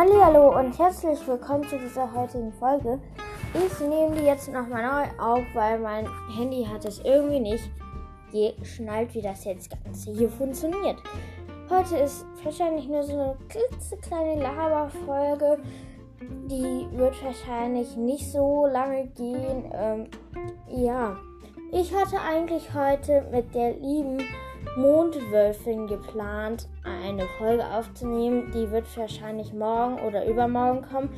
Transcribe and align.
Hallo 0.00 0.56
und 0.56 0.78
herzlich 0.78 1.26
willkommen 1.26 1.66
zu 1.66 1.76
dieser 1.76 2.14
heutigen 2.14 2.52
Folge. 2.52 3.00
Ich 3.52 3.80
nehme 3.80 4.14
die 4.14 4.26
jetzt 4.26 4.46
nochmal 4.46 4.84
neu 4.84 5.20
auf, 5.20 5.42
weil 5.54 5.80
mein 5.80 6.06
Handy 6.36 6.64
hat 6.64 6.84
es 6.84 7.00
irgendwie 7.00 7.40
nicht 7.40 7.68
geschnallt, 8.30 9.12
wie 9.16 9.22
das 9.22 9.44
jetzt 9.44 9.70
Ganze 9.70 10.12
hier 10.12 10.28
funktioniert. 10.28 10.98
Heute 11.68 11.96
ist 11.96 12.24
wahrscheinlich 12.44 12.86
nur 12.86 13.02
so 13.02 13.12
eine 13.12 13.36
klitzekleine 13.48 14.40
Laberfolge. 14.40 15.58
Die 16.20 16.86
wird 16.92 17.24
wahrscheinlich 17.24 17.96
nicht 17.96 18.30
so 18.30 18.66
lange 18.66 19.08
gehen. 19.08 19.68
Ähm, 19.72 20.06
ja, 20.68 21.16
ich 21.72 21.92
hatte 21.92 22.20
eigentlich 22.20 22.72
heute 22.72 23.26
mit 23.32 23.52
der 23.52 23.72
lieben 23.72 24.22
Mondwölfin 24.76 25.86
geplant, 25.86 26.68
eine 26.84 27.26
Folge 27.38 27.64
aufzunehmen. 27.64 28.50
Die 28.52 28.70
wird 28.70 28.84
wahrscheinlich 28.96 29.52
morgen 29.52 30.00
oder 30.06 30.26
übermorgen 30.26 30.82
kommen. 30.82 31.10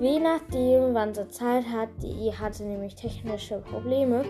Je 0.00 0.18
nachdem, 0.18 0.94
wann 0.94 1.14
sie 1.14 1.28
Zeit 1.28 1.64
hat. 1.66 1.88
Die 2.02 2.32
hatte 2.32 2.64
nämlich 2.64 2.94
technische 2.94 3.58
Probleme. 3.58 4.24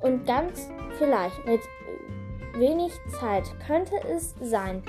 Und 0.00 0.26
ganz 0.26 0.68
vielleicht 0.98 1.44
mit 1.46 1.60
wenig 2.56 2.92
Zeit 3.20 3.44
könnte 3.66 3.96
es 4.08 4.34
sein, 4.40 4.82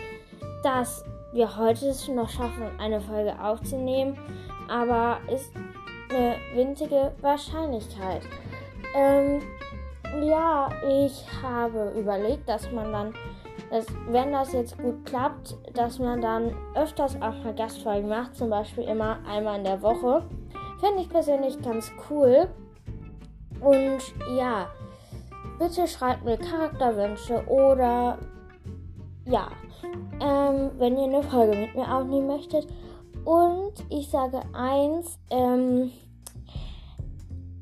dass 0.64 1.04
wir 1.34 1.58
heute 1.58 1.88
es 1.88 2.08
noch 2.08 2.30
schaffen, 2.30 2.68
eine 2.80 3.02
Folge 3.02 3.40
aufzunehmen. 3.40 4.18
Aber 4.68 5.20
ist 5.32 5.52
eine 6.10 6.36
winzige 6.54 7.12
Wahrscheinlichkeit. 7.22 8.22
Ähm, 8.96 9.42
ja, 10.24 10.70
ich 10.88 11.26
habe 11.42 11.94
überlegt, 11.98 12.48
dass 12.48 12.72
man 12.72 12.92
dann, 12.92 13.14
dass, 13.70 13.86
wenn 14.08 14.32
das 14.32 14.54
jetzt 14.54 14.78
gut 14.78 15.06
klappt, 15.06 15.56
dass 15.74 16.00
man 16.00 16.22
dann 16.22 16.56
öfters 16.76 17.16
auch 17.18 17.44
mal 17.44 17.54
Gastfolgen 17.56 18.10
macht, 18.10 18.36
zum 18.36 18.50
Beispiel 18.50 18.86
immer 18.86 19.20
einmal 19.28 19.58
in 19.58 19.64
der 19.64 19.82
Woche. 19.82 20.24
Finde 20.80 21.02
ich 21.02 21.10
persönlich 21.10 21.62
ganz 21.62 21.92
cool. 22.10 22.48
Und 23.62 24.00
ja, 24.38 24.68
bitte 25.58 25.88
schreibt 25.88 26.26
mir 26.26 26.38
Charakterwünsche 26.38 27.46
oder 27.48 28.18
ja, 29.26 29.48
ähm, 30.20 30.72
wenn 30.78 30.98
ihr 30.98 31.06
eine 31.06 31.24
Folge 31.24 31.56
mit 31.56 31.76
mir 31.76 31.92
aufnehmen 31.94 32.28
möchtet. 32.28 32.68
Und 33.24 33.74
ich 33.90 34.10
sage 34.10 34.42
eins, 34.54 35.18
ähm, 35.32 35.92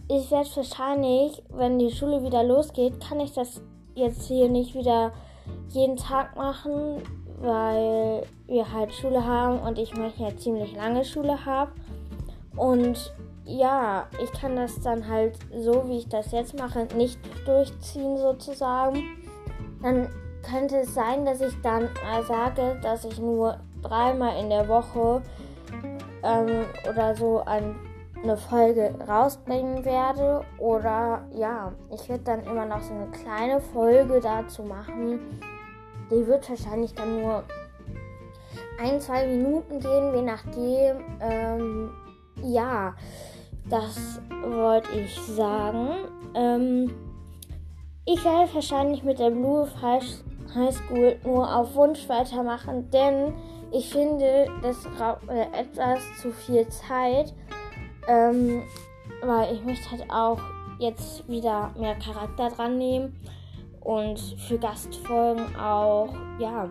ich 0.08 0.30
werde 0.32 0.50
wahrscheinlich, 0.56 1.42
wenn 1.50 1.80
die 1.80 1.92
Schule 1.92 2.24
wieder 2.24 2.44
losgeht, 2.44 3.00
kann 3.00 3.20
ich 3.20 3.34
das 3.34 3.62
jetzt 3.96 4.28
hier 4.28 4.50
nicht 4.50 4.76
wieder 4.76 5.12
jeden 5.70 5.98
Tag 5.98 6.36
machen, 6.36 7.02
weil 7.40 8.24
wir 8.48 8.72
halt 8.72 8.94
Schule 8.94 9.26
haben 9.26 9.60
und 9.60 9.78
ich 9.80 9.96
manchmal 9.96 10.36
ziemlich 10.36 10.76
lange 10.76 11.06
Schule 11.06 11.46
habe. 11.46 11.72
Und 12.56 13.14
ja, 13.46 14.08
ich 14.22 14.32
kann 14.34 14.56
das 14.56 14.80
dann 14.82 15.08
halt 15.08 15.38
so, 15.58 15.88
wie 15.88 16.00
ich 16.00 16.08
das 16.08 16.32
jetzt 16.32 16.58
mache, 16.58 16.88
nicht 16.96 17.20
durchziehen 17.46 18.18
sozusagen. 18.18 19.04
Dann 19.82 20.10
könnte 20.44 20.78
es 20.78 20.94
sein, 20.94 21.26
dass 21.26 21.42
ich 21.42 21.54
dann 21.62 21.90
mal 22.04 22.24
sage, 22.24 22.80
dass 22.82 23.06
ich 23.06 23.20
nur 23.20 23.58
dreimal 23.82 24.40
in 24.42 24.50
der 24.50 24.68
Woche 24.68 25.22
ähm, 26.24 26.66
oder 26.90 27.16
so 27.16 27.44
ein 27.46 27.76
eine 28.24 28.38
Folge 28.38 28.96
rausbringen 29.08 29.84
werde. 29.86 30.46
Oder 30.58 31.26
ja, 31.34 31.74
ich 31.92 32.08
werde 32.10 32.24
dann 32.24 32.44
immer 32.46 32.66
noch 32.66 32.82
so 32.82 32.94
eine 32.94 33.08
kleine 33.08 33.60
Folge 33.60 34.20
dazu 34.22 34.64
machen. 34.64 35.20
Die 36.10 36.26
wird 36.26 36.50
wahrscheinlich 36.50 36.94
dann 36.94 37.22
nur 37.22 37.44
ein, 38.80 39.00
zwei 39.00 39.28
Minuten 39.28 39.80
gehen, 39.80 40.16
je 40.16 40.22
nachdem. 40.22 40.98
Ähm, 41.20 41.92
ja, 42.42 42.96
das 43.70 44.22
wollte 44.42 44.92
ich 44.98 45.16
sagen. 45.22 45.90
Ähm, 46.34 46.94
ich 48.06 48.24
werde 48.26 48.54
wahrscheinlich 48.54 49.04
mit 49.04 49.20
der 49.20 49.30
Blue 49.30 49.68
High 49.82 50.04
School 50.74 51.16
nur 51.24 51.56
auf 51.56 51.74
Wunsch 51.76 52.10
weitermachen, 52.10 52.90
denn 52.92 53.34
ich 53.72 53.90
finde, 53.90 54.48
das 54.62 54.86
raubt 55.00 55.26
mir 55.26 55.48
etwas 55.54 56.00
zu 56.22 56.32
viel 56.32 56.68
Zeit. 56.68 57.34
Ähm, 58.08 58.64
weil 59.22 59.54
ich 59.54 59.64
möchte 59.64 59.92
halt 59.92 60.10
auch 60.10 60.40
jetzt 60.80 61.28
wieder 61.30 61.72
mehr 61.78 61.96
Charakter 61.96 62.50
dran 62.50 62.78
nehmen 62.78 63.16
und 63.82 64.20
für 64.48 64.58
Gastfolgen 64.58 65.56
auch, 65.56 66.14
ja. 66.40 66.70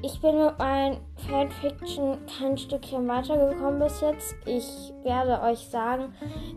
Ich 0.00 0.20
bin 0.20 0.38
mit 0.38 0.56
meinen 0.58 0.98
Fanfiction 1.28 2.18
kein 2.38 2.56
Stückchen 2.56 3.08
weitergekommen 3.08 3.80
bis 3.80 4.00
jetzt. 4.00 4.36
Ich 4.46 4.92
werde 5.02 5.42
euch 5.42 5.58
sagen, 5.58 6.12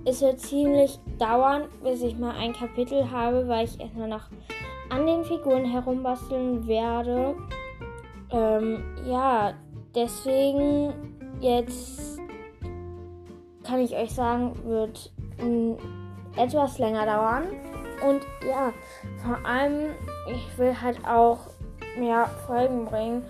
es 0.05 0.21
wird 0.21 0.39
ziemlich 0.39 0.99
dauern, 1.17 1.63
bis 1.83 2.03
ich 2.03 2.19
mal 2.19 2.35
ein 2.35 2.53
Kapitel 2.53 3.09
habe, 3.09 3.47
weil 3.47 3.65
ich 3.65 3.79
erstmal 3.79 4.09
noch 4.09 4.29
an 4.91 5.07
den 5.07 5.23
Figuren 5.23 5.65
herumbasteln 5.65 6.67
werde. 6.67 7.35
Ähm, 8.29 8.83
ja, 9.07 9.53
deswegen 9.95 10.93
jetzt 11.39 12.10
kann 13.71 13.79
ich 13.79 13.95
euch 13.95 14.13
sagen, 14.13 14.53
wird 14.65 15.11
m, 15.39 15.77
etwas 16.35 16.77
länger 16.77 17.05
dauern. 17.05 17.43
Und 18.05 18.21
ja, 18.45 18.73
vor 19.23 19.37
allem, 19.45 19.91
ich 20.29 20.57
will 20.57 20.75
halt 20.79 20.99
auch 21.07 21.39
mehr 21.97 22.25
Folgen 22.45 22.85
bringen. 22.85 23.23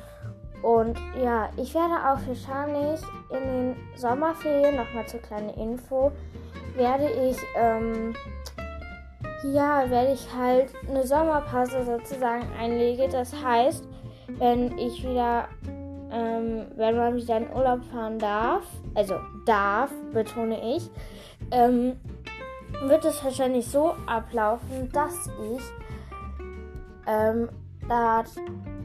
Und 0.64 0.98
ja, 1.22 1.50
ich 1.58 1.76
werde 1.76 1.94
auch 1.94 2.20
wahrscheinlich 2.28 3.02
in 3.30 3.44
den 3.44 3.76
Sommerferien, 3.96 4.78
nochmal 4.78 5.06
zur 5.06 5.20
kleinen 5.20 5.50
Info, 5.50 6.12
werde 6.76 7.10
ich, 7.30 7.38
ähm, 7.56 8.16
ja, 9.44 9.88
werde 9.90 10.14
ich 10.14 10.28
halt 10.36 10.74
eine 10.90 11.06
Sommerpause 11.06 11.86
sozusagen 11.86 12.46
einlegen. 12.60 13.12
Das 13.12 13.32
heißt, 13.44 13.88
wenn 14.40 14.76
ich 14.78 15.04
wieder 15.04 15.48
ähm, 16.12 16.66
wenn 16.76 16.98
man 16.98 17.16
wieder 17.16 17.38
in 17.38 17.50
Urlaub 17.54 17.84
fahren 17.86 18.20
darf, 18.20 18.64
also 18.96 19.16
darf, 19.46 19.92
betone 20.14 20.76
ich, 20.76 20.90
ähm, 21.52 22.00
wird 22.84 23.06
es 23.06 23.24
wahrscheinlich 23.24 23.68
so 23.68 23.94
ablaufen, 24.06 24.90
dass 24.92 25.30
ich 25.56 25.64
ähm, 27.08 27.50
da, 27.88 28.24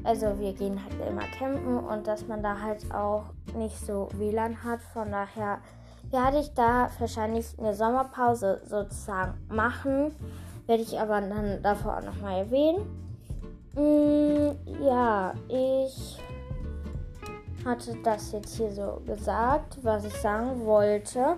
also 0.04 0.38
wir 0.38 0.52
gehen 0.52 0.80
halt 0.82 1.08
immer 1.08 1.26
campen 1.38 1.78
und 1.78 2.06
dass 2.06 2.26
man 2.26 2.42
da 2.42 2.60
halt 2.60 2.92
auch 2.92 3.24
nicht 3.54 3.78
so 3.78 4.08
WLAN 4.14 4.62
hat. 4.64 4.80
Von 4.92 5.10
daher 5.10 5.58
werde 6.10 6.38
ich 6.38 6.52
da 6.54 6.90
wahrscheinlich 6.98 7.46
eine 7.58 7.74
Sommerpause 7.74 8.60
sozusagen 8.66 9.34
machen. 9.48 10.14
Werde 10.66 10.82
ich 10.82 10.98
aber 10.98 11.20
dann 11.20 11.62
davor 11.62 11.98
auch 11.98 12.04
nochmal 12.04 12.38
erwähnen. 12.38 12.84
Mm, 13.74 14.84
ja, 14.84 15.34
ich 15.48 16.18
hatte 17.66 17.96
das 18.02 18.32
jetzt 18.32 18.56
hier 18.56 18.70
so 18.70 19.02
gesagt, 19.06 19.78
was 19.82 20.04
ich 20.04 20.14
sagen 20.14 20.64
wollte. 20.64 21.36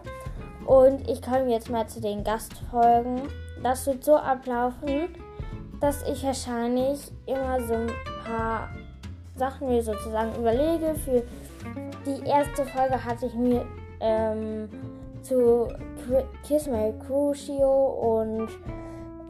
Und 0.66 1.08
ich 1.08 1.22
komme 1.22 1.50
jetzt 1.50 1.70
mal 1.70 1.86
zu 1.86 2.00
den 2.00 2.22
Gastfolgen. 2.22 3.22
Das 3.62 3.86
wird 3.86 4.04
so 4.04 4.16
ablaufen, 4.16 5.08
dass 5.80 6.02
ich 6.08 6.22
wahrscheinlich 6.24 7.10
immer 7.26 7.60
so 7.62 7.74
ein 7.74 7.90
paar 8.24 8.68
Sachen 9.36 9.68
mir 9.68 9.82
sozusagen 9.82 10.34
überlege. 10.36 10.94
Für 10.94 11.22
die 12.04 12.26
erste 12.26 12.66
Folge 12.66 13.02
hatte 13.02 13.26
ich 13.26 13.34
mir 13.34 13.64
ähm, 14.00 14.68
zu 15.22 15.68
Kiss 16.46 16.66
My 16.66 16.92
Crucio 17.06 18.20
und 18.20 18.48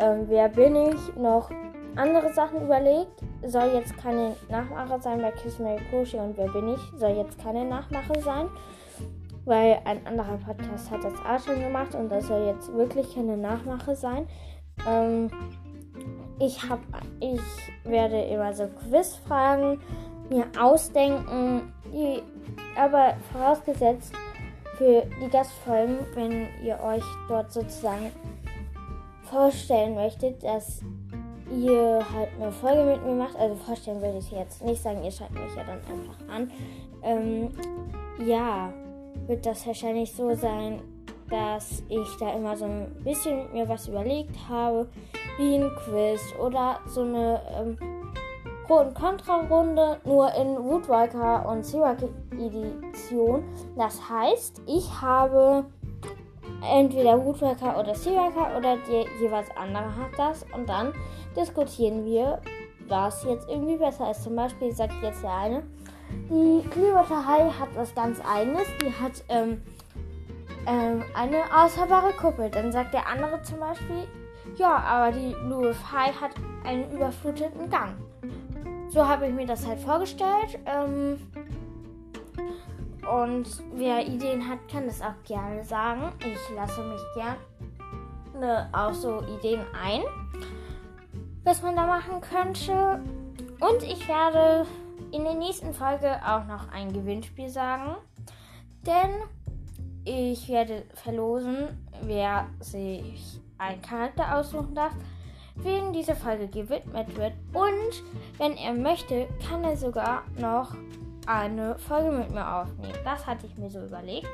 ähm, 0.00 0.24
Wer 0.28 0.48
bin 0.48 0.76
ich 0.76 1.16
noch 1.16 1.50
andere 1.96 2.32
Sachen 2.32 2.62
überlegt. 2.62 3.22
Soll 3.46 3.70
jetzt 3.74 3.96
keine 3.98 4.36
Nachmache 4.48 5.00
sein 5.00 5.20
bei 5.20 5.30
Kiss 5.32 5.58
Mary 5.58 5.80
Koshi 5.90 6.16
und 6.16 6.36
Wer 6.36 6.48
bin 6.48 6.68
ich? 6.68 6.80
Soll 6.96 7.10
jetzt 7.10 7.42
keine 7.42 7.64
Nachmache 7.64 8.20
sein. 8.20 8.48
Weil 9.44 9.80
ein 9.84 10.06
anderer 10.06 10.36
Podcast 10.38 10.90
hat 10.90 11.04
das 11.04 11.14
auch 11.14 11.44
schon 11.44 11.62
gemacht 11.62 11.94
und 11.94 12.10
das 12.10 12.26
soll 12.26 12.46
jetzt 12.46 12.72
wirklich 12.72 13.14
keine 13.14 13.36
Nachmache 13.36 13.96
sein. 13.96 14.26
Ähm, 14.86 15.30
ich, 16.38 16.68
hab, 16.68 16.80
ich 17.20 17.40
werde 17.84 18.20
immer 18.22 18.52
so 18.52 18.66
Quizfragen 18.66 19.80
mir 20.30 20.46
ausdenken, 20.60 21.72
die, 21.92 22.22
aber 22.76 23.14
vorausgesetzt 23.32 24.12
für 24.76 25.06
die 25.20 25.28
Gastfolgen, 25.28 25.98
wenn 26.14 26.46
ihr 26.62 26.78
euch 26.80 27.02
dort 27.28 27.52
sozusagen 27.52 28.12
vorstellen 29.24 29.94
möchtet, 29.94 30.42
dass 30.42 30.82
ihr 31.50 32.04
halt 32.12 32.28
eine 32.40 32.52
Folge 32.52 32.84
mit 32.84 33.04
mir 33.04 33.14
macht. 33.14 33.36
Also 33.36 33.54
vorstellen 33.56 34.00
würde 34.00 34.18
ich 34.18 34.30
jetzt 34.30 34.64
nicht 34.64 34.82
sagen, 34.82 35.02
ihr 35.02 35.10
schreibt 35.10 35.34
mich 35.34 35.54
ja 35.56 35.64
dann 35.64 35.78
einfach 35.78 36.34
an. 36.34 36.50
Ähm, 37.02 37.50
ja, 38.26 38.72
wird 39.26 39.46
das 39.46 39.66
wahrscheinlich 39.66 40.12
so 40.12 40.34
sein, 40.34 40.80
dass 41.30 41.82
ich 41.88 42.16
da 42.18 42.32
immer 42.32 42.56
so 42.56 42.64
ein 42.64 42.94
bisschen 43.04 43.52
mir 43.52 43.68
was 43.68 43.88
überlegt 43.88 44.36
habe, 44.48 44.88
wie 45.38 45.56
ein 45.56 45.70
Quiz 45.76 46.20
oder 46.40 46.80
so 46.86 47.02
eine 47.02 47.40
ähm, 47.58 47.76
Pro- 48.66 48.80
und 48.80 48.94
Contra-Runde 48.94 49.98
nur 50.04 50.32
in 50.34 50.62
Woodwalker 50.62 51.48
und 51.48 51.64
Seawalker 51.64 52.08
Edition. 52.32 53.42
Das 53.76 53.98
heißt, 54.08 54.62
ich 54.66 54.88
habe 55.00 55.64
entweder 56.62 57.24
Woodwalker 57.24 57.78
oder 57.78 57.94
Seawalker 57.94 58.56
oder 58.56 58.76
die 58.76 59.06
jeweils 59.22 59.48
andere 59.56 59.94
hat 59.96 60.10
das 60.16 60.44
und 60.54 60.68
dann 60.68 60.92
diskutieren 61.36 62.04
wir, 62.04 62.40
was 62.88 63.24
jetzt 63.24 63.48
irgendwie 63.48 63.76
besser 63.76 64.10
ist. 64.10 64.22
Zum 64.24 64.34
Beispiel 64.34 64.72
sagt 64.72 64.94
jetzt 65.02 65.22
der 65.22 65.32
eine, 65.32 65.62
die 66.30 66.66
Clearwater 66.70 67.26
High 67.26 67.58
hat 67.58 67.68
was 67.74 67.94
ganz 67.94 68.20
eigenes. 68.24 68.66
Die 68.80 68.92
hat 68.92 69.24
ähm, 69.28 69.62
ähm, 70.66 71.02
eine 71.14 71.42
ausfahrbare 71.54 72.12
Kuppel. 72.12 72.50
Dann 72.50 72.72
sagt 72.72 72.94
der 72.94 73.06
andere 73.06 73.40
zum 73.42 73.60
Beispiel, 73.60 74.06
ja, 74.56 74.76
aber 74.76 75.12
die 75.12 75.34
Blue 75.46 75.74
High 75.92 76.20
hat 76.20 76.32
einen 76.64 76.90
überfluteten 76.90 77.70
Gang. 77.70 77.96
So 78.88 79.06
habe 79.06 79.26
ich 79.26 79.32
mir 79.32 79.46
das 79.46 79.66
halt 79.66 79.78
vorgestellt. 79.80 80.58
Ähm, 80.66 81.18
und 83.08 83.46
wer 83.74 84.06
Ideen 84.06 84.46
hat, 84.48 84.58
kann 84.70 84.86
das 84.86 85.00
auch 85.00 85.14
gerne 85.24 85.64
sagen. 85.64 86.12
Ich 86.20 86.54
lasse 86.54 86.82
mich 86.82 87.00
gerne 87.14 88.68
auf 88.72 88.94
so 88.94 89.22
Ideen 89.22 89.64
ein, 89.82 90.02
was 91.44 91.62
man 91.62 91.76
da 91.76 91.86
machen 91.86 92.20
könnte. 92.20 93.00
Und 93.60 93.82
ich 93.82 94.06
werde 94.08 94.66
in 95.10 95.24
der 95.24 95.34
nächsten 95.34 95.72
Folge 95.72 96.20
auch 96.24 96.44
noch 96.44 96.70
ein 96.70 96.92
Gewinnspiel 96.92 97.48
sagen. 97.48 97.96
Denn 98.86 99.10
ich 100.04 100.48
werde 100.48 100.84
verlosen, 100.94 101.86
wer 102.02 102.46
sich 102.60 103.40
einen 103.58 103.82
Charakter 103.82 104.36
aussuchen 104.36 104.74
darf, 104.74 104.92
wem 105.56 105.92
diese 105.92 106.14
Folge 106.14 106.46
gewidmet 106.48 107.16
wird. 107.16 107.32
Und 107.52 108.02
wenn 108.38 108.56
er 108.56 108.74
möchte, 108.74 109.28
kann 109.48 109.64
er 109.64 109.76
sogar 109.76 110.22
noch 110.38 110.74
eine 111.28 111.78
Folge 111.78 112.10
mit 112.10 112.30
mir 112.30 112.46
aufnehmen. 112.46 112.98
Das 113.04 113.26
hatte 113.26 113.46
ich 113.46 113.56
mir 113.58 113.70
so 113.70 113.84
überlegt. 113.84 114.28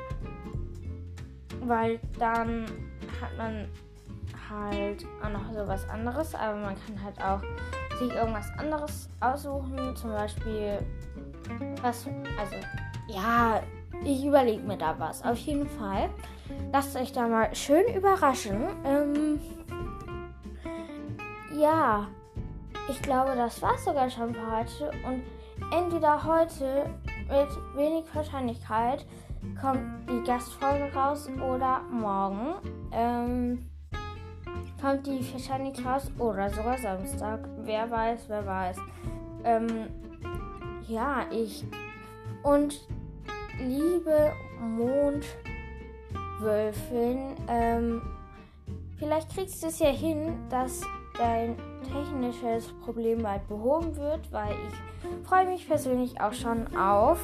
Weil 1.61 1.99
dann 2.17 2.65
hat 3.21 3.37
man 3.37 3.67
halt 4.49 5.05
auch 5.23 5.29
noch 5.29 5.51
so 5.51 5.67
was 5.67 5.87
anderes, 5.89 6.33
aber 6.35 6.55
man 6.55 6.75
kann 6.85 7.03
halt 7.03 7.21
auch 7.21 7.41
sich 7.97 8.13
irgendwas 8.13 8.47
anderes 8.57 9.09
aussuchen. 9.19 9.95
Zum 9.95 10.11
Beispiel 10.11 10.79
was, 11.81 12.07
also 12.39 12.55
ja, 13.07 13.61
ich 14.03 14.25
überlege 14.25 14.63
mir 14.63 14.77
da 14.77 14.95
was. 14.97 15.23
Auf 15.23 15.37
jeden 15.37 15.67
Fall. 15.67 16.09
Lasst 16.71 16.95
euch 16.95 17.11
da 17.11 17.27
mal 17.27 17.53
schön 17.55 17.93
überraschen. 17.93 18.67
Ähm, 18.85 19.39
ja, 21.57 22.07
ich 22.89 23.01
glaube, 23.01 23.35
das 23.35 23.61
war 23.61 23.77
sogar 23.77 24.09
schon 24.09 24.33
für 24.33 24.51
heute. 24.51 24.91
Und 25.05 25.23
entweder 25.71 26.23
heute 26.23 26.89
mit 27.27 27.75
wenig 27.75 28.05
Wahrscheinlichkeit 28.13 29.05
kommt 29.59 30.09
die 30.09 30.23
Gastfolge 30.25 30.91
raus 30.93 31.27
oder 31.37 31.81
morgen. 31.91 32.55
Ähm, 32.91 33.69
kommt 34.81 35.07
die 35.07 35.25
wahrscheinlich 35.31 35.83
raus 35.85 36.11
oder 36.19 36.49
sogar 36.49 36.77
Samstag. 36.77 37.47
Wer 37.63 37.89
weiß, 37.89 38.25
wer 38.27 38.45
weiß. 38.45 38.77
Ähm, 39.43 39.87
ja, 40.87 41.25
ich 41.31 41.65
und 42.43 42.87
liebe 43.59 44.33
Mondwölfin, 46.39 47.35
ähm, 47.47 48.01
vielleicht 48.97 49.33
kriegst 49.33 49.63
du 49.63 49.67
es 49.67 49.79
ja 49.79 49.89
hin, 49.89 50.37
dass 50.49 50.81
dein 51.17 51.55
technisches 51.83 52.71
Problem 52.83 53.23
bald 53.23 53.47
behoben 53.47 53.95
wird, 53.95 54.31
weil 54.31 54.51
ich 54.51 55.27
freue 55.27 55.45
mich 55.45 55.67
persönlich 55.67 56.21
auch 56.21 56.33
schon 56.33 56.67
auf 56.75 57.19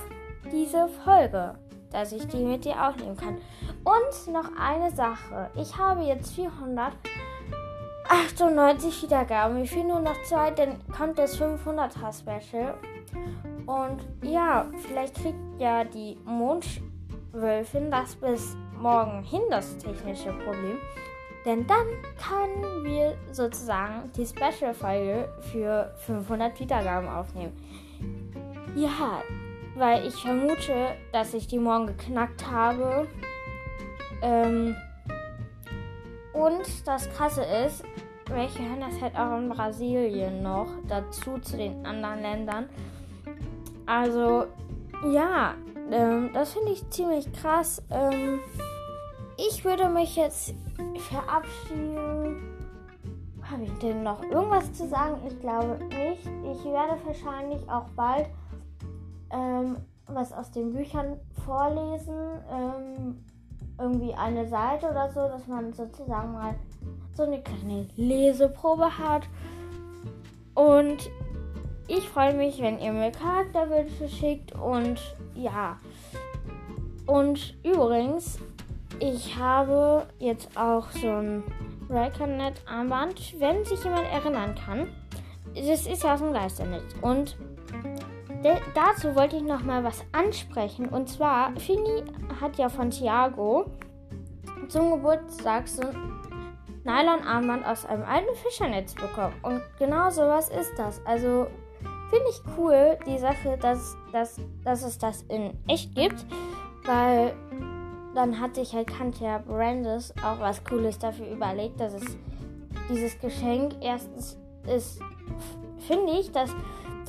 diese 0.51 0.88
Folge, 1.03 1.55
dass 1.91 2.11
ich 2.11 2.27
die 2.27 2.43
mit 2.43 2.65
dir 2.65 2.88
aufnehmen 2.88 3.17
kann. 3.17 3.38
Und 3.83 4.27
noch 4.33 4.49
eine 4.59 4.91
Sache. 4.91 5.49
Ich 5.55 5.75
habe 5.77 6.01
jetzt 6.01 6.35
498 6.35 9.03
Wiedergaben. 9.03 9.59
Mir 9.59 9.65
fehlen 9.65 9.88
nur 9.88 10.01
noch 10.01 10.21
zwei, 10.23 10.51
dann 10.51 10.79
kommt 10.95 11.17
das 11.17 11.39
500er 11.39 12.13
Special. 12.17 12.75
Und 13.65 14.01
ja, 14.23 14.67
vielleicht 14.87 15.15
kriegt 15.15 15.59
ja 15.59 15.83
die 15.83 16.17
Mondwölfin 16.25 17.91
das 17.91 18.15
bis 18.15 18.55
morgen 18.79 19.23
hin, 19.23 19.41
das 19.49 19.77
technische 19.77 20.31
Problem. 20.33 20.77
Denn 21.45 21.65
dann 21.65 21.88
können 22.17 22.83
wir 22.83 23.17
sozusagen 23.31 24.11
die 24.15 24.25
Special-Folge 24.25 25.27
für 25.51 25.93
500 26.05 26.59
Wiedergaben 26.59 27.09
aufnehmen. 27.09 27.53
Ja, 28.75 29.23
weil 29.75 30.05
ich 30.05 30.15
vermute, 30.15 30.95
dass 31.11 31.33
ich 31.33 31.47
die 31.47 31.59
morgen 31.59 31.88
geknackt 31.88 32.49
habe. 32.49 33.07
Ähm, 34.21 34.75
und 36.33 36.88
das 36.88 37.09
Krasse 37.09 37.44
ist, 37.65 37.83
welche 38.27 38.59
hören 38.59 38.81
das 38.81 39.01
halt 39.01 39.15
auch 39.15 39.37
in 39.37 39.49
Brasilien 39.49 40.41
noch 40.41 40.67
dazu 40.87 41.39
zu 41.39 41.57
den 41.57 41.85
anderen 41.85 42.21
Ländern. 42.21 42.69
Also, 43.85 44.45
ja, 45.11 45.55
ähm, 45.91 46.29
das 46.33 46.53
finde 46.53 46.71
ich 46.71 46.89
ziemlich 46.89 47.31
krass. 47.33 47.83
Ähm, 47.89 48.39
ich 49.47 49.65
würde 49.65 49.89
mich 49.89 50.15
jetzt 50.15 50.53
verabschieden. 51.09 52.41
Habe 53.43 53.63
ich 53.63 53.73
denn 53.79 54.03
noch 54.03 54.21
irgendwas 54.23 54.71
zu 54.73 54.88
sagen? 54.88 55.15
Ich 55.27 55.39
glaube 55.39 55.77
nicht. 55.85 56.25
Ich 56.25 56.65
werde 56.65 56.97
wahrscheinlich 57.05 57.69
auch 57.69 57.89
bald 57.95 58.27
ähm, 59.31 59.77
was 60.07 60.31
aus 60.31 60.51
den 60.51 60.73
Büchern 60.73 61.19
vorlesen. 61.45 62.15
Ähm, 62.51 63.23
irgendwie 63.79 64.13
eine 64.13 64.47
Seite 64.47 64.89
oder 64.89 65.11
so, 65.11 65.27
dass 65.27 65.47
man 65.47 65.73
sozusagen 65.73 66.33
mal 66.33 66.55
so 67.15 67.23
eine 67.23 67.41
kleine 67.41 67.87
Leseprobe 67.95 68.97
hat. 68.97 69.23
Und 70.53 71.09
ich 71.87 72.07
freue 72.07 72.35
mich, 72.35 72.61
wenn 72.61 72.79
ihr 72.79 72.94
mir 72.94 73.11
Charakterwünsche 73.11 74.07
schickt 74.07 74.53
und 74.53 75.01
ja. 75.33 75.77
Und 77.07 77.55
übrigens, 77.63 78.37
ich 79.01 79.36
habe 79.36 80.06
jetzt 80.19 80.56
auch 80.56 80.89
so 80.92 81.07
ein 81.09 81.44
Reconnet 81.89 82.62
Armband, 82.68 83.39
wenn 83.39 83.65
sich 83.65 83.83
jemand 83.83 84.07
erinnern 84.12 84.56
kann. 84.56 84.88
Das 85.56 85.88
ist 85.88 86.03
ja 86.03 86.13
aus 86.13 86.19
dem 86.19 86.33
Geisternetz. 86.33 86.94
Und 87.01 87.36
dazu 88.75 89.16
wollte 89.16 89.37
ich 89.37 89.44
noch 89.44 89.64
mal 89.64 89.83
was 89.83 90.06
ansprechen. 90.11 90.87
Und 90.87 91.09
zwar, 91.09 91.52
Fini 91.59 92.04
hat 92.40 92.57
ja 92.57 92.69
von 92.69 92.92
Thiago 92.92 93.66
zum 94.68 94.92
Geburtstag 94.92 95.68
so 95.68 95.81
ein 95.81 95.95
Nylon-Armband 96.83 97.66
aus 97.66 97.85
einem 97.85 98.04
alten 98.04 98.35
Fischernetz 98.35 98.94
bekommen. 98.94 99.33
Und 99.42 99.61
genau 99.80 100.11
sowas 100.11 100.49
ist 100.49 100.78
das. 100.78 101.04
Also 101.06 101.47
finde 102.09 102.25
ich 102.30 102.42
cool, 102.56 102.97
die 103.07 103.18
Sache, 103.18 103.57
dass, 103.59 103.97
dass, 104.11 104.40
dass 104.64 104.83
es 104.83 104.97
das 104.99 105.23
in 105.23 105.57
echt 105.68 105.95
gibt, 105.95 106.25
weil 106.85 107.33
dann 108.13 108.39
hat 108.39 108.56
sich 108.56 108.73
halt 108.73 108.87
Kantia 108.87 109.39
Brandes 109.39 110.13
auch 110.23 110.39
was 110.39 110.63
Cooles 110.63 110.99
dafür 110.99 111.27
überlegt, 111.27 111.80
dass 111.80 111.94
es 111.94 112.18
dieses 112.89 113.19
Geschenk 113.19 113.75
erstens 113.81 114.37
ist, 114.68 114.99
finde 115.87 116.13
ich, 116.13 116.31
dass 116.31 116.53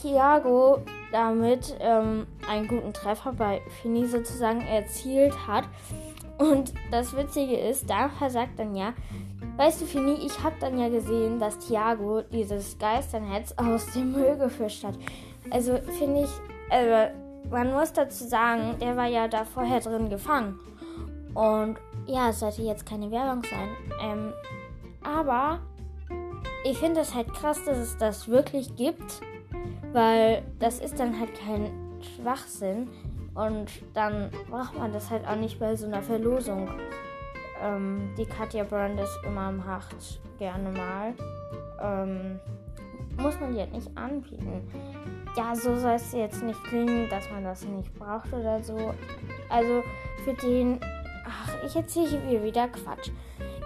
Thiago 0.01 0.79
damit 1.11 1.77
ähm, 1.81 2.27
einen 2.49 2.69
guten 2.69 2.93
Treffer 2.93 3.33
bei 3.33 3.61
Fini 3.81 4.07
sozusagen 4.07 4.61
erzielt 4.63 5.35
hat. 5.47 5.65
Und 6.39 6.73
das 6.91 7.15
Witzige 7.17 7.57
ist, 7.57 7.89
da 7.89 8.09
versagt 8.09 8.59
dann 8.59 8.75
ja, 8.75 8.95
Weißt 9.57 9.83
du, 9.83 9.85
Fini, 9.85 10.15
ich 10.15 10.43
habe 10.43 10.55
dann 10.61 10.79
ja 10.79 10.89
gesehen, 10.89 11.39
dass 11.39 11.59
Thiago 11.59 12.23
dieses 12.23 12.79
Geisternetz 12.79 13.53
aus 13.59 13.87
dem 13.93 14.13
Müll 14.13 14.37
gefischt 14.37 14.83
hat. 14.83 14.95
Also 15.51 15.79
finde 15.99 16.23
ich, 16.23 16.31
also 16.71 17.13
man 17.51 17.71
muss 17.73 17.93
dazu 17.93 18.25
sagen, 18.25 18.77
der 18.81 18.97
war 18.97 19.07
ja 19.07 19.29
da 19.29 19.45
vorher 19.45 19.81
drin 19.81 20.09
gefangen. 20.09 20.59
Und 21.35 21.79
ja, 22.07 22.31
es 22.31 22.41
sollte 22.41 22.63
jetzt 22.63 22.87
keine 22.87 23.11
Werbung 23.11 23.43
sein. 23.43 23.69
Ähm, 24.01 24.33
aber 25.03 25.61
ich 26.65 26.79
finde 26.79 27.01
es 27.01 27.15
halt 27.15 27.33
krass, 27.33 27.65
dass 27.65 27.79
es 27.79 27.97
das 27.97 28.29
wirklich 28.29 28.75
gibt, 28.77 29.21
weil 29.93 30.43
das 30.59 30.79
ist 30.79 30.99
dann 30.99 31.19
halt 31.19 31.31
kein 31.35 31.71
Schwachsinn. 32.01 32.89
Und 33.35 33.71
dann 33.95 34.31
braucht 34.51 34.77
man 34.77 34.93
das 34.93 35.11
halt 35.11 35.27
auch 35.27 35.37
nicht 35.37 35.59
bei 35.59 35.75
so 35.75 35.87
einer 35.87 36.03
Verlosung 36.03 36.69
ähm, 37.63 38.11
die 38.19 38.27
Katja 38.27 38.65
Brandes 38.65 39.11
immer 39.25 39.53
macht, 39.53 40.21
gerne 40.39 40.71
mal. 40.71 41.15
Ähm, 41.81 42.41
muss 43.17 43.39
man 43.41 43.55
die 43.55 43.61
halt 43.61 43.73
nicht 43.73 43.97
anbieten. 43.97 44.69
Ja, 45.37 45.55
so 45.55 45.77
soll 45.77 45.93
es 45.93 46.13
jetzt 46.13 46.43
nicht 46.43 46.63
klingen, 46.65 47.09
dass 47.09 47.31
man 47.31 47.45
das 47.45 47.65
nicht 47.65 47.95
braucht 47.99 48.33
oder 48.33 48.63
so. 48.63 48.95
Also 49.49 49.83
für 50.25 50.35
den. 50.35 50.81
Ach, 51.25 51.65
ich 51.65 51.77
erzähle 51.77 52.21
hier 52.29 52.43
wieder 52.43 52.69
Quatsch. 52.69 53.11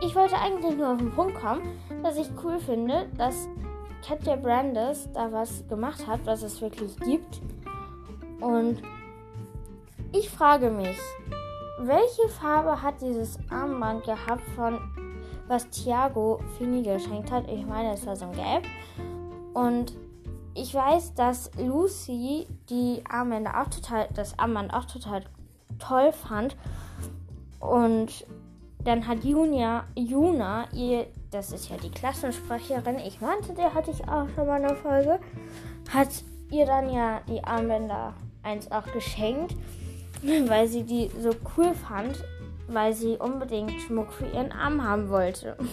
Ich 0.02 0.14
wollte 0.14 0.36
eigentlich 0.36 0.76
nur 0.76 0.92
auf 0.92 0.98
den 0.98 1.12
Punkt 1.12 1.34
kommen, 1.34 1.62
dass 2.02 2.16
ich 2.16 2.28
cool 2.42 2.58
finde, 2.58 3.08
dass 3.16 3.48
Katja 4.06 4.36
Brandes 4.36 5.08
da 5.12 5.32
was 5.32 5.66
gemacht 5.68 6.06
hat, 6.06 6.20
was 6.24 6.42
es 6.42 6.60
wirklich 6.60 6.96
gibt. 6.98 7.40
Und 8.40 8.82
ich 10.12 10.30
frage 10.30 10.70
mich, 10.70 10.98
welche 11.80 12.28
Farbe 12.28 12.80
hat 12.82 13.00
dieses 13.00 13.38
Armband 13.50 14.04
gehabt 14.04 14.42
von 14.54 14.78
was 15.48 15.68
Thiago 15.70 16.40
Fini 16.56 16.82
geschenkt 16.82 17.30
hat? 17.30 17.50
Ich 17.50 17.64
meine, 17.66 17.92
es 17.92 18.06
war 18.06 18.16
so 18.16 18.26
ein 18.26 18.32
Gelb. 18.32 18.64
Und 19.54 19.94
ich 20.54 20.74
weiß, 20.74 21.14
dass 21.14 21.50
Lucy 21.58 22.46
die 22.70 23.02
Armbänder 23.08 23.60
auch 23.60 23.68
total, 23.68 24.08
das 24.14 24.38
Armband 24.38 24.72
auch 24.72 24.86
total 24.86 25.22
toll 25.78 26.12
fand. 26.12 26.56
Und 27.60 28.26
dann 28.84 29.06
hat 29.06 29.24
Junia, 29.24 29.84
Juna, 29.96 30.68
ihr, 30.72 31.06
das 31.30 31.52
ist 31.52 31.68
ja 31.70 31.76
die 31.76 31.90
Klassensprecherin, 31.90 32.98
ich 32.98 33.20
meinte, 33.20 33.52
der 33.52 33.74
hatte 33.74 33.90
ich 33.90 34.06
auch 34.08 34.28
schon 34.34 34.46
mal 34.46 34.62
eine 34.62 34.76
Folge, 34.76 35.18
hat 35.92 36.08
ihr 36.50 36.66
dann 36.66 36.88
ja 36.92 37.20
die 37.28 37.42
Armbänder 37.42 38.14
eins 38.42 38.70
auch 38.70 38.86
geschenkt, 38.92 39.56
weil 40.22 40.68
sie 40.68 40.84
die 40.84 41.10
so 41.20 41.30
cool 41.56 41.74
fand, 41.74 42.22
weil 42.68 42.92
sie 42.92 43.16
unbedingt 43.16 43.72
Schmuck 43.82 44.12
für 44.12 44.26
ihren 44.26 44.52
Arm 44.52 44.82
haben 44.82 45.08
wollte. 45.08 45.56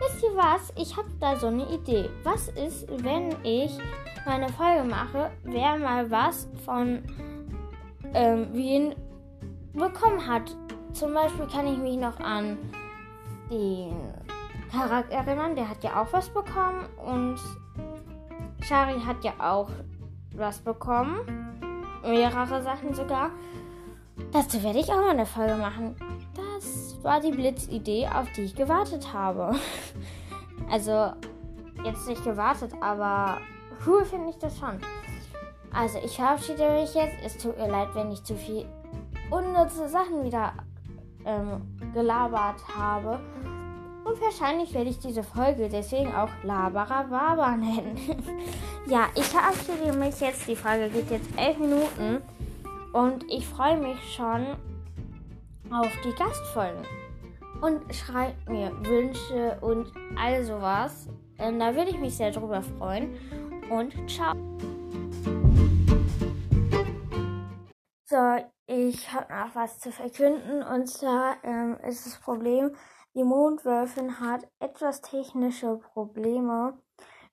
Wisst 0.00 0.22
ihr 0.22 0.36
was? 0.36 0.72
Ich 0.76 0.96
habe 0.96 1.08
da 1.20 1.36
so 1.36 1.46
eine 1.46 1.66
Idee. 1.70 2.08
Was 2.24 2.48
ist, 2.48 2.86
wenn 3.04 3.34
ich 3.42 3.72
meine 4.26 4.48
Folge 4.50 4.84
mache, 4.84 5.30
wer 5.44 5.76
mal 5.76 6.10
was 6.10 6.48
von 6.64 7.02
ähm, 8.14 8.52
Wien 8.52 8.94
bekommen 9.74 10.26
hat? 10.26 10.56
Zum 10.92 11.12
Beispiel 11.12 11.46
kann 11.46 11.66
ich 11.66 11.78
mich 11.78 11.96
noch 11.96 12.18
an 12.20 12.58
den 13.50 13.94
Charakter 14.70 15.14
erinnern, 15.14 15.54
der 15.54 15.68
hat 15.68 15.84
ja 15.84 16.00
auch 16.00 16.12
was 16.12 16.28
bekommen 16.28 16.86
und 17.04 17.38
Shari 18.62 18.98
hat 19.00 19.22
ja 19.22 19.32
auch 19.38 19.68
was 20.34 20.58
bekommen. 20.58 21.20
Mehrere 22.02 22.62
Sachen 22.62 22.94
sogar. 22.94 23.30
Dazu 24.32 24.62
werde 24.62 24.78
ich 24.78 24.90
auch 24.90 24.96
mal 24.96 25.10
eine 25.10 25.26
Folge 25.26 25.54
machen. 25.54 25.96
Das 26.34 26.96
war 27.02 27.20
die 27.20 27.30
Blitzidee, 27.30 28.08
auf 28.08 28.26
die 28.32 28.42
ich 28.42 28.54
gewartet 28.54 29.12
habe. 29.12 29.54
also, 30.70 31.12
jetzt 31.84 32.08
nicht 32.08 32.24
gewartet, 32.24 32.72
aber 32.80 33.38
cool 33.86 34.04
finde 34.04 34.30
ich 34.30 34.36
das 34.36 34.58
schon. 34.58 34.78
Also, 35.72 35.98
ich 36.04 36.16
verabschiede 36.16 36.70
mich 36.70 36.94
jetzt. 36.94 37.16
Es 37.24 37.36
tut 37.36 37.58
mir 37.58 37.68
leid, 37.68 37.88
wenn 37.94 38.12
ich 38.12 38.22
zu 38.22 38.34
viel 38.34 38.66
unnütze 39.30 39.88
Sachen 39.88 40.24
wieder 40.24 40.52
ähm, 41.24 41.62
gelabert 41.92 42.60
habe. 42.74 43.20
Und 44.04 44.20
wahrscheinlich 44.20 44.74
werde 44.74 44.90
ich 44.90 44.98
diese 44.98 45.22
Folge 45.22 45.68
deswegen 45.68 46.14
auch 46.14 46.28
Laberer 46.42 47.10
Waber 47.10 47.56
nennen. 47.56 47.98
ja, 48.86 49.08
ich 49.14 49.24
verabschiede 49.24 49.96
mich 49.96 50.20
jetzt. 50.20 50.46
Die 50.46 50.56
Frage 50.56 50.90
geht 50.90 51.10
jetzt 51.10 51.28
elf 51.38 51.58
Minuten. 51.58 52.22
Und 52.92 53.24
ich 53.28 53.46
freue 53.48 53.78
mich 53.78 53.98
schon 54.14 54.46
auf 55.70 55.90
die 56.04 56.12
Gastfolgen. 56.12 56.84
Und 57.60 57.94
schreibt 57.94 58.48
mir 58.48 58.70
Wünsche 58.84 59.58
und 59.62 59.90
all 60.16 60.44
sowas. 60.44 61.08
Ähm, 61.38 61.58
da 61.58 61.74
würde 61.74 61.90
ich 61.90 61.98
mich 61.98 62.16
sehr 62.16 62.30
drüber 62.30 62.62
freuen. 62.62 63.16
Und 63.70 63.94
ciao. 64.08 64.34
So, 68.04 68.53
ich 68.88 69.12
habe 69.12 69.32
noch 69.32 69.54
was 69.54 69.78
zu 69.78 69.92
verkünden. 69.92 70.62
Und 70.62 70.86
zwar 70.86 71.36
ähm, 71.42 71.78
ist 71.86 72.06
das 72.06 72.18
Problem, 72.18 72.74
die 73.14 73.24
Mondwölfin 73.24 74.20
hat 74.20 74.46
etwas 74.58 75.00
technische 75.00 75.76
Probleme 75.76 76.78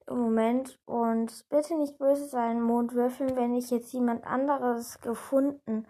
im 0.08 0.18
Moment. 0.18 0.80
Und 0.86 1.46
bitte 1.50 1.76
nicht 1.76 1.98
böse 1.98 2.28
sein, 2.28 2.62
Mondwürfeln, 2.62 3.36
wenn 3.36 3.56
ich 3.56 3.72
jetzt 3.72 3.94
jemand 3.94 4.26
anderes 4.26 5.02
gefunden 5.02 5.88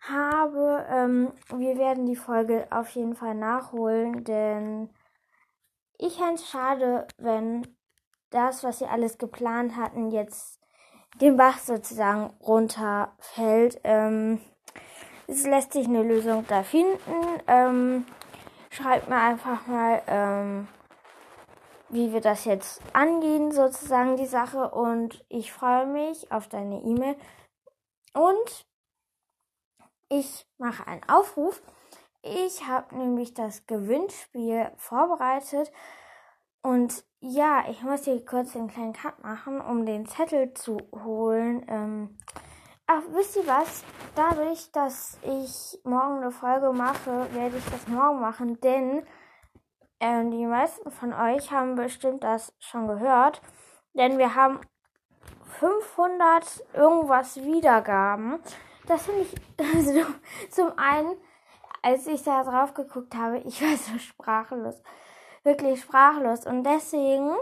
habe. 0.00 0.86
Ähm, 0.88 1.32
wir 1.54 1.76
werden 1.76 2.06
die 2.06 2.16
Folge 2.16 2.66
auf 2.70 2.88
jeden 2.90 3.14
Fall 3.14 3.34
nachholen, 3.34 4.24
denn 4.24 4.90
ich 5.98 6.16
fände 6.16 6.34
es 6.34 6.48
schade, 6.48 7.06
wenn 7.18 7.76
das, 8.30 8.64
was 8.64 8.78
sie 8.78 8.86
alles 8.86 9.18
geplant 9.18 9.76
hatten, 9.76 10.10
jetzt 10.10 10.60
den 11.20 11.36
Bach 11.36 11.58
sozusagen 11.58 12.32
runterfällt. 12.40 13.80
Ähm, 13.84 14.40
es 15.30 15.46
lässt 15.46 15.72
sich 15.72 15.86
eine 15.86 16.02
Lösung 16.02 16.44
da 16.48 16.62
finden. 16.62 16.98
Ähm, 17.46 18.04
schreibt 18.70 19.08
mir 19.08 19.16
einfach 19.16 19.66
mal, 19.66 20.02
ähm, 20.06 20.68
wie 21.88 22.12
wir 22.12 22.20
das 22.20 22.44
jetzt 22.44 22.82
angehen, 22.92 23.52
sozusagen 23.52 24.16
die 24.16 24.26
Sache. 24.26 24.70
Und 24.70 25.24
ich 25.28 25.52
freue 25.52 25.86
mich 25.86 26.30
auf 26.32 26.48
deine 26.48 26.80
E-Mail. 26.82 27.16
Und 28.12 28.66
ich 30.08 30.46
mache 30.58 30.86
einen 30.86 31.08
Aufruf. 31.08 31.62
Ich 32.22 32.66
habe 32.66 32.96
nämlich 32.96 33.32
das 33.32 33.66
Gewinnspiel 33.66 34.72
vorbereitet. 34.76 35.70
Und 36.62 37.04
ja, 37.20 37.64
ich 37.70 37.82
muss 37.82 38.04
hier 38.04 38.24
kurz 38.24 38.52
den 38.52 38.68
kleinen 38.68 38.92
Cut 38.92 39.22
machen, 39.22 39.60
um 39.60 39.86
den 39.86 40.06
Zettel 40.06 40.52
zu 40.54 40.78
holen. 40.92 41.64
Ähm, 41.68 42.18
ach, 42.90 43.02
wisst 43.12 43.36
ihr 43.36 43.46
was? 43.46 43.84
Dadurch, 44.16 44.72
dass 44.72 45.16
ich 45.22 45.78
morgen 45.84 46.18
eine 46.18 46.32
Folge 46.32 46.72
mache, 46.72 47.32
werde 47.32 47.56
ich 47.56 47.64
das 47.66 47.86
morgen 47.86 48.20
machen, 48.20 48.60
denn 48.60 49.06
ähm, 50.00 50.30
die 50.32 50.44
meisten 50.44 50.90
von 50.90 51.12
euch 51.12 51.52
haben 51.52 51.76
bestimmt 51.76 52.24
das 52.24 52.52
schon 52.58 52.88
gehört, 52.88 53.40
denn 53.94 54.18
wir 54.18 54.34
haben 54.34 54.60
500 55.60 56.64
irgendwas 56.74 57.36
Wiedergaben. 57.36 58.40
Das 58.86 59.04
finde 59.04 59.22
ich 59.22 59.34
also, 59.76 60.04
zum 60.50 60.76
einen, 60.76 61.16
als 61.82 62.08
ich 62.08 62.24
da 62.24 62.42
drauf 62.42 62.74
geguckt 62.74 63.14
habe, 63.14 63.38
ich 63.38 63.62
war 63.62 63.76
so 63.76 63.98
sprachlos. 63.98 64.82
Wirklich 65.44 65.80
sprachlos. 65.80 66.44
Und 66.44 66.64
deswegen 66.64 67.36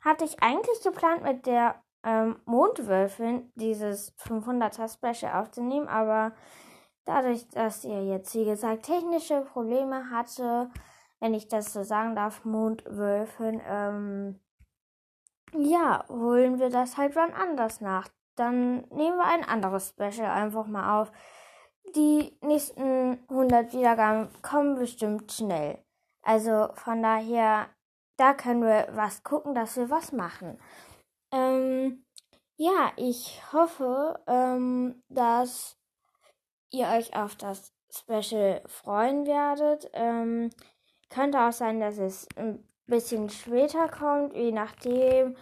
hatte 0.00 0.24
ich 0.24 0.42
eigentlich 0.42 0.82
geplant, 0.82 1.22
mit 1.22 1.46
der 1.46 1.80
ähm, 2.04 2.40
Mondwölfin 2.44 3.52
dieses 3.54 4.16
500er 4.18 4.88
Special 4.92 5.40
aufzunehmen, 5.40 5.88
aber 5.88 6.32
dadurch, 7.04 7.48
dass 7.48 7.84
ihr 7.84 8.04
jetzt, 8.04 8.34
wie 8.34 8.44
gesagt, 8.44 8.84
technische 8.84 9.42
Probleme 9.42 10.10
hatte, 10.10 10.70
wenn 11.20 11.34
ich 11.34 11.48
das 11.48 11.72
so 11.72 11.82
sagen 11.82 12.16
darf, 12.16 12.44
Mondwölfen, 12.44 13.60
ähm, 13.66 14.40
ja, 15.52 16.04
holen 16.08 16.58
wir 16.58 16.70
das 16.70 16.96
halt 16.96 17.16
wann 17.16 17.32
anders 17.32 17.80
nach. 17.80 18.08
Dann 18.36 18.86
nehmen 18.90 19.18
wir 19.18 19.24
ein 19.24 19.44
anderes 19.44 19.90
Special 19.90 20.30
einfach 20.30 20.66
mal 20.66 21.00
auf. 21.00 21.12
Die 21.96 22.38
nächsten 22.40 23.18
100 23.28 23.72
Wiedergaben 23.72 24.28
kommen 24.42 24.76
bestimmt 24.76 25.32
schnell. 25.32 25.78
Also 26.22 26.68
von 26.74 27.02
daher, 27.02 27.66
da 28.16 28.34
können 28.34 28.62
wir 28.62 28.88
was 28.92 29.24
gucken, 29.24 29.54
dass 29.54 29.76
wir 29.76 29.90
was 29.90 30.12
machen. 30.12 30.58
Ähm, 31.32 32.04
ja, 32.56 32.92
ich 32.96 33.40
hoffe, 33.52 34.20
ähm, 34.26 35.02
dass 35.08 35.78
ihr 36.70 36.86
euch 36.88 37.14
auf 37.16 37.36
das 37.36 37.72
Special 37.90 38.62
freuen 38.66 39.26
werdet. 39.26 39.90
Ähm, 39.92 40.50
könnte 41.08 41.40
auch 41.40 41.52
sein, 41.52 41.80
dass 41.80 41.98
es 41.98 42.28
ein 42.36 42.64
bisschen 42.86 43.30
später 43.30 43.88
kommt, 43.88 44.34
je 44.34 44.52
nachdem, 44.52 45.36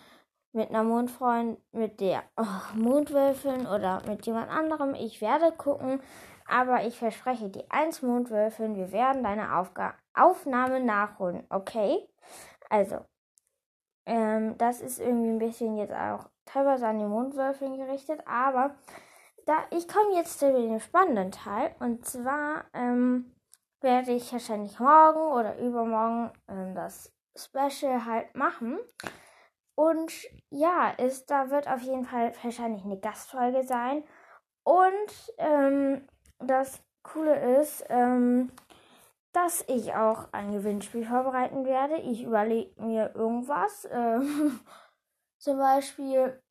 mit 0.52 0.70
einer 0.70 0.84
Mondfreund, 0.84 1.58
mit 1.72 2.00
der 2.00 2.24
oh, 2.36 2.74
Mondwölfin 2.74 3.66
oder 3.66 4.02
mit 4.06 4.26
jemand 4.26 4.50
anderem. 4.50 4.94
Ich 4.94 5.20
werde 5.20 5.52
gucken, 5.52 6.00
aber 6.46 6.86
ich 6.86 6.96
verspreche 6.98 7.50
die 7.50 7.70
1 7.70 8.02
Mondwölfin, 8.02 8.76
wir 8.76 8.92
werden 8.92 9.22
deine 9.22 9.56
Aufga 9.56 9.94
Aufnahme 10.14 10.80
nachholen, 10.80 11.46
okay? 11.50 12.08
Also, 12.70 13.04
ähm, 14.08 14.56
das 14.58 14.80
ist 14.80 14.98
irgendwie 14.98 15.28
ein 15.28 15.38
bisschen 15.38 15.76
jetzt 15.76 15.92
auch 15.92 16.28
teilweise 16.46 16.86
an 16.86 16.98
die 16.98 17.04
Mondwölfin 17.04 17.76
gerichtet, 17.76 18.20
aber 18.26 18.74
da 19.46 19.54
ich 19.70 19.86
komme 19.86 20.16
jetzt 20.16 20.38
zu 20.38 20.52
dem 20.52 20.80
spannenden 20.80 21.30
Teil 21.30 21.74
und 21.78 22.06
zwar 22.06 22.64
ähm, 22.72 23.34
werde 23.80 24.12
ich 24.12 24.32
wahrscheinlich 24.32 24.80
morgen 24.80 25.20
oder 25.32 25.58
übermorgen 25.58 26.32
ähm, 26.48 26.74
das 26.74 27.12
Special 27.36 28.04
halt 28.04 28.34
machen. 28.34 28.78
Und 29.74 30.12
ja, 30.50 30.90
ist, 30.90 31.30
da 31.30 31.50
wird 31.50 31.68
auf 31.68 31.82
jeden 31.82 32.04
Fall 32.04 32.32
wahrscheinlich 32.42 32.84
eine 32.84 32.98
Gastfolge 32.98 33.62
sein. 33.62 34.02
Und 34.64 35.34
ähm, 35.38 36.08
das 36.40 36.82
Coole 37.04 37.60
ist, 37.60 37.84
ähm, 37.88 38.50
dass 39.38 39.64
ich 39.68 39.94
auch 39.94 40.32
ein 40.32 40.50
Gewinnspiel 40.50 41.06
vorbereiten 41.06 41.64
werde. 41.64 41.96
Ich 41.98 42.24
überlege 42.24 42.82
mir 42.82 43.14
irgendwas. 43.14 43.84
Äh, 43.84 44.20
zum 45.38 45.58
Beispiel, 45.58 46.42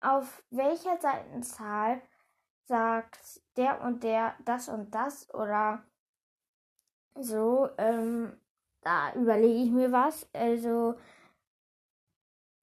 auf 0.00 0.44
welcher 0.50 0.96
Seitenzahl 0.98 2.00
sagt 2.68 3.40
der 3.56 3.80
und 3.80 4.04
der 4.04 4.36
das 4.44 4.68
und 4.68 4.94
das 4.94 5.32
oder 5.34 5.82
so, 7.16 7.68
ähm, 7.78 8.40
da 8.82 9.12
überlege 9.14 9.64
ich 9.64 9.70
mir 9.70 9.90
was. 9.90 10.28
Also, 10.32 10.94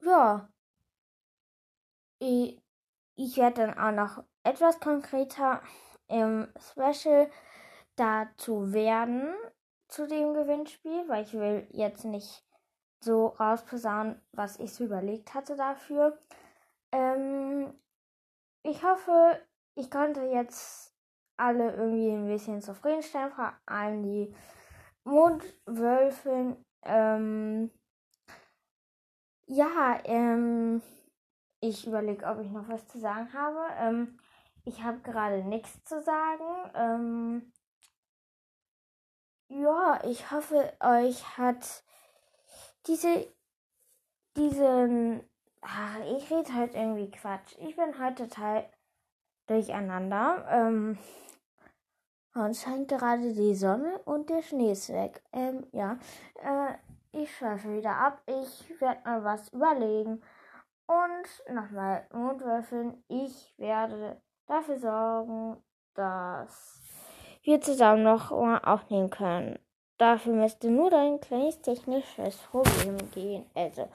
ja, 0.01 0.47
ich, 2.19 2.61
ich 3.15 3.35
werde 3.35 3.67
dann 3.67 3.77
auch 3.77 3.91
noch 3.91 4.23
etwas 4.43 4.79
konkreter 4.79 5.61
im 6.07 6.47
Special 6.57 7.29
dazu 7.97 8.71
werden 8.71 9.35
zu 9.93 10.07
dem 10.07 10.33
Gewinnspiel, 10.33 11.07
weil 11.07 11.23
ich 11.23 11.33
will 11.33 11.67
jetzt 11.69 12.03
nicht 12.03 12.43
so 12.99 13.27
rausposaunen, 13.27 14.19
was 14.31 14.59
ich 14.59 14.73
so 14.73 14.85
überlegt 14.85 15.35
hatte 15.35 15.55
dafür. 15.55 16.19
Ähm, 16.91 17.71
ich 18.63 18.83
hoffe, 18.83 19.39
ich 19.75 19.91
konnte 19.91 20.21
jetzt 20.23 20.95
alle 21.37 21.75
irgendwie 21.75 22.09
ein 22.09 22.27
bisschen 22.27 22.61
zufriedenstellen, 22.61 23.31
vor 23.31 23.53
allem 23.67 24.01
die 24.01 24.35
Mondwölfin. 25.03 26.65
Ähm, 26.83 27.69
ja, 29.45 29.99
ähm, 30.05 30.81
ich 31.59 31.85
überlege, 31.85 32.25
ob 32.25 32.39
ich 32.39 32.49
noch 32.49 32.67
was 32.67 32.87
zu 32.87 32.97
sagen 32.99 33.31
habe. 33.31 33.61
Ähm, 33.77 34.19
ich 34.65 34.81
habe 34.81 35.01
gerade 35.01 35.43
nichts 35.43 35.83
zu 35.83 36.01
sagen. 36.01 36.71
Ähm, 36.73 37.52
ja, 39.53 39.99
ich 40.03 40.31
hoffe, 40.31 40.73
euch 40.79 41.37
hat 41.37 41.83
diese, 42.87 43.27
diesen, 44.35 45.21
ach, 45.61 45.99
ich 45.99 46.29
rede 46.31 46.53
halt 46.53 46.73
irgendwie 46.75 47.11
Quatsch. 47.11 47.55
Ich 47.59 47.75
bin 47.75 47.97
halt 47.99 48.17
total 48.17 48.67
durcheinander. 49.47 50.45
Ähm, 50.49 50.97
und 52.35 52.57
scheint 52.57 52.89
gerade 52.89 53.33
die 53.33 53.53
Sonne 53.53 53.99
und 54.05 54.29
der 54.29 54.41
Schnee 54.41 54.71
ist 54.71 54.89
weg. 54.89 55.21
Ähm, 55.31 55.67
ja, 55.71 55.99
äh, 56.41 56.73
ich 57.11 57.35
schweife 57.35 57.71
wieder 57.75 57.95
ab. 57.95 58.23
Ich 58.25 58.81
werde 58.81 59.01
mal 59.05 59.23
was 59.23 59.49
überlegen. 59.49 60.23
Und 60.87 61.55
nochmal, 61.55 62.07
Mondwürfeln, 62.11 63.03
ich 63.07 63.53
werde 63.57 64.19
dafür 64.47 64.79
sorgen, 64.79 65.63
dass 65.93 66.82
wir 67.43 67.61
zusammen 67.61 68.03
noch 68.03 68.31
aufnehmen 68.31 69.09
können. 69.09 69.59
Dafür 69.97 70.33
müsste 70.33 70.69
nur 70.69 70.91
ein 70.93 71.19
kleines 71.21 71.61
technisches 71.61 72.37
Problem 72.37 72.97
gehen, 73.11 73.45
also 73.53 73.87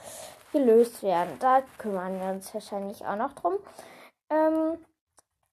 gelöst 0.52 1.02
werden. 1.02 1.36
Da 1.40 1.62
kümmern 1.76 2.20
wir 2.20 2.28
uns 2.28 2.52
wahrscheinlich 2.54 3.04
auch 3.04 3.16
noch 3.16 3.32
drum. 3.32 3.54
Ähm, 4.30 4.78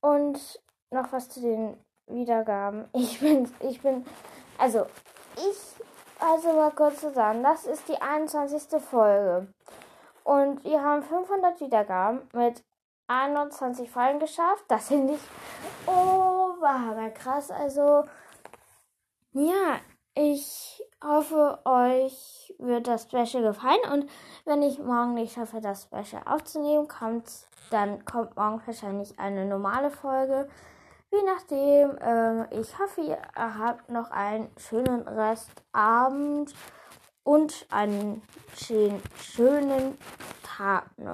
und 0.02 0.62
noch 0.92 1.12
was 1.12 1.30
zu 1.30 1.42
den 1.42 1.78
Wiedergaben. 2.08 2.86
Ich 2.94 3.20
bin, 3.20 3.52
ich 3.60 3.82
bin, 3.82 4.06
also 4.58 4.86
ich, 5.36 5.58
also 6.20 6.54
mal 6.54 6.72
kurz 6.72 7.02
zusammen, 7.02 7.44
das 7.44 7.66
ist 7.66 7.88
die 7.90 8.02
21. 8.02 8.82
Folge. 8.82 9.48
Und 10.24 10.64
wir 10.64 10.82
haben 10.82 11.04
500 11.04 11.60
Wiedergaben 11.62 12.22
mit 12.34 12.64
21 13.08 13.90
Fallen 13.90 14.20
geschafft. 14.20 14.64
Das 14.68 14.88
finde 14.88 15.14
ich 15.14 15.20
oberhammer 15.88 16.25
krass. 17.14 17.52
Also, 17.52 18.04
ja, 19.34 19.80
ich 20.16 20.82
hoffe, 21.04 21.60
euch 21.66 22.54
wird 22.60 22.88
das 22.88 23.04
Special 23.04 23.44
gefallen. 23.44 23.80
Und 23.92 24.10
wenn 24.46 24.62
ich 24.62 24.80
morgen 24.80 25.14
nicht 25.14 25.34
schaffe, 25.34 25.62
das 25.62 25.84
Special 25.84 26.22
aufzunehmen, 26.26 26.88
kommt, 26.88 27.30
dann 27.70 28.06
kommt 28.06 28.36
morgen 28.36 28.62
wahrscheinlich 28.66 29.20
eine 29.20 29.46
normale 29.46 29.92
Folge. 29.92 30.48
Je 31.12 31.22
nachdem, 31.24 31.98
äh, 31.98 32.60
ich 32.60 32.80
hoffe, 32.80 33.02
ihr 33.02 33.22
habt 33.36 33.90
noch 33.90 34.12
einen 34.12 34.50
schönen 34.58 35.08
Restabend 35.08 36.54
und 37.24 37.68
einen 37.70 38.22
schönen, 38.56 39.02
schönen 39.22 39.98
Tag 40.44 40.86
noch. 40.98 41.14